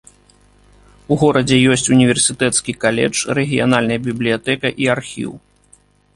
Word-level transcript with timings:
У 1.15 1.17
горадзе 1.23 1.57
ёсць 1.75 1.91
універсітэцкі 1.97 2.75
каледж, 2.85 3.15
рэгіянальная 3.41 3.99
бібліятэка 4.09 4.67
і 4.85 4.93
архіў. 4.97 5.31